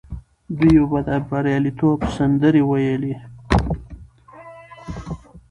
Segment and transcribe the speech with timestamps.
[0.59, 3.15] دوی به د بریالیتوب سندرې ویلې.